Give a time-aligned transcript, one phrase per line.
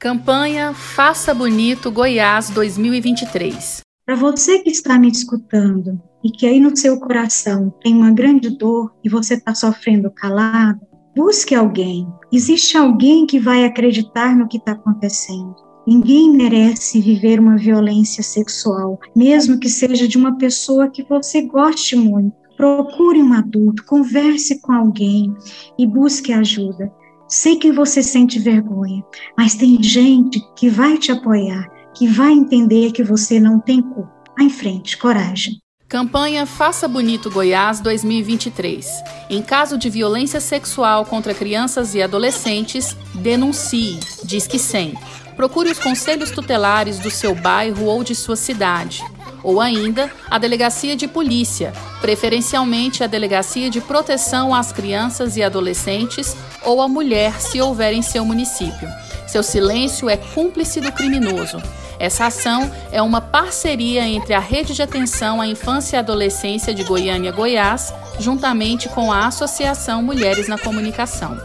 [0.00, 3.80] Campanha Faça Bonito Goiás 2023.
[4.06, 8.48] Para você que está me escutando e que aí no seu coração tem uma grande
[8.48, 10.78] dor e você está sofrendo calado,
[11.16, 12.06] busque alguém.
[12.32, 15.56] Existe alguém que vai acreditar no que está acontecendo.
[15.84, 21.96] Ninguém merece viver uma violência sexual, mesmo que seja de uma pessoa que você goste
[21.96, 22.36] muito.
[22.56, 25.34] Procure um adulto, converse com alguém
[25.76, 26.88] e busque ajuda.
[27.28, 29.04] Sei que você sente vergonha,
[29.36, 34.10] mas tem gente que vai te apoiar, que vai entender que você não tem culpa.
[34.36, 35.60] Vá em frente, coragem.
[35.86, 38.86] Campanha Faça Bonito Goiás 2023.
[39.28, 44.00] Em caso de violência sexual contra crianças e adolescentes, denuncie.
[44.24, 44.94] Diz que 100.
[45.36, 49.04] Procure os conselhos tutelares do seu bairro ou de sua cidade
[49.42, 56.36] ou ainda a delegacia de polícia, preferencialmente a delegacia de proteção às crianças e adolescentes
[56.64, 58.88] ou à mulher, se houver em seu município.
[59.26, 61.62] Seu silêncio é cúmplice do criminoso.
[61.98, 66.84] Essa ação é uma parceria entre a Rede de Atenção à Infância e Adolescência de
[66.84, 71.36] Goiânia, Goiás, juntamente com a Associação Mulheres na Comunicação.